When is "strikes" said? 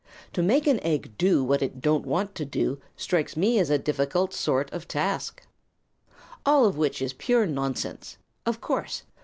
2.97-3.37